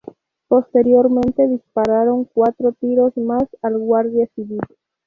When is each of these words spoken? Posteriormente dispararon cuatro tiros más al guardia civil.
Posteriormente 0.47 1.47
dispararon 1.47 2.25
cuatro 2.33 2.71
tiros 2.71 3.15
más 3.17 3.45
al 3.61 3.77
guardia 3.77 4.27
civil. 4.33 4.61